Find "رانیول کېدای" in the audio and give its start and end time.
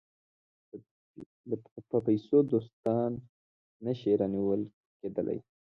4.19-5.39